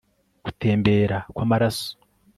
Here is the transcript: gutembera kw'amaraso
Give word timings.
gutembera 0.43 1.17
kw'amaraso 1.33 1.87